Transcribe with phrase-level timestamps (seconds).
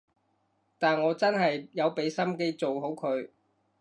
[0.79, 3.29] 但我真係有畀心機做好佢